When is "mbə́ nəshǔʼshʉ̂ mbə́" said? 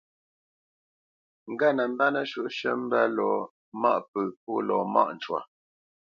1.91-3.03